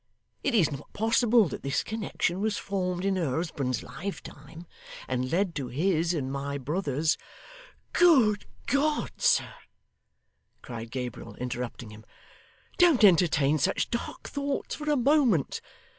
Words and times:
It 0.43 0.55
is 0.55 0.71
not 0.71 0.91
possible 0.93 1.47
that 1.49 1.61
this 1.61 1.83
connection 1.83 2.41
was 2.41 2.57
formed 2.57 3.05
in 3.05 3.17
her 3.17 3.35
husband's 3.35 3.83
lifetime, 3.83 4.65
and 5.07 5.29
led 5.31 5.53
to 5.57 5.67
his 5.67 6.11
and 6.15 6.31
my 6.31 6.57
brother's' 6.57 7.19
'Good 7.93 8.47
God, 8.65 9.11
sir,' 9.17 9.53
cried 10.63 10.89
Gabriel, 10.89 11.35
interrupting 11.35 11.91
him, 11.91 12.03
'don't 12.79 13.03
entertain 13.03 13.59
such 13.59 13.91
dark 13.91 14.27
thoughts 14.27 14.73
for 14.73 14.89
a 14.89 14.97
moment. 14.97 15.61